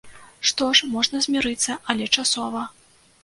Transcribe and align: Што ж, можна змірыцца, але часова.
Што 0.51 0.69
ж, 0.77 0.87
можна 0.93 1.21
змірыцца, 1.27 1.77
але 1.95 2.09
часова. 2.21 2.65